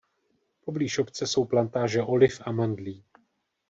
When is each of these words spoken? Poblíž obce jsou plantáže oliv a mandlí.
Poblíž 0.65 0.99
obce 0.99 1.27
jsou 1.27 1.45
plantáže 1.45 2.01
oliv 2.01 2.41
a 2.45 2.51
mandlí. 2.51 3.03